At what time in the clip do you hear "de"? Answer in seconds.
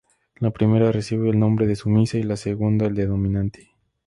1.67-1.75, 2.95-3.05